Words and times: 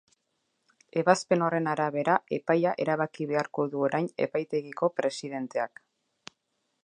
Ebazpen 1.01 1.43
horren 1.47 1.67
arabera 1.73 2.15
epaia 2.37 2.71
erabaki 2.85 3.27
beharko 3.33 3.65
du 3.75 3.85
orain 3.89 4.09
epaitegiko 4.29 4.89
presidenteak. 5.03 5.85